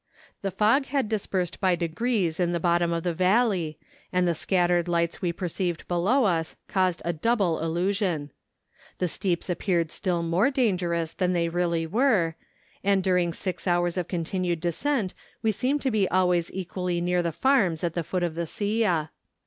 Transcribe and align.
The 0.41 0.49
fog 0.49 0.87
had 0.87 1.07
dispersed 1.07 1.59
by 1.59 1.75
degrees 1.75 2.39
in 2.39 2.53
the 2.53 2.59
bottom 2.59 2.91
of 2.91 3.03
the 3.03 3.13
valley, 3.13 3.77
and 4.11 4.27
the 4.27 4.33
scattered 4.33 4.87
lights 4.87 5.21
we 5.21 5.31
perceived 5.31 5.87
below 5.87 6.23
us 6.23 6.55
caused 6.67 7.03
a 7.05 7.13
double 7.13 7.59
illu¬ 7.59 7.93
sion. 7.95 8.31
The 8.97 9.07
steeps 9.07 9.47
appeared 9.47 9.91
still 9.91 10.23
more 10.23 10.49
dangerous 10.49 11.13
than 11.13 11.33
they 11.33 11.49
really 11.49 11.85
were; 11.85 12.33
and 12.83 13.03
during 13.03 13.31
six 13.31 13.67
hours 13.67 13.95
of 13.95 14.07
con¬ 14.07 14.23
tinued 14.23 14.59
descent 14.59 15.13
we 15.43 15.51
seemed 15.51 15.81
to 15.81 15.91
be 15.91 16.09
always 16.09 16.51
equally 16.51 16.99
near 16.99 17.21
the 17.21 17.31
farms 17.31 17.83
at 17.83 17.93
the 17.93 18.03
foot 18.03 18.23
of 18.23 18.33
the 18.33 18.47
Silla. 18.47 19.11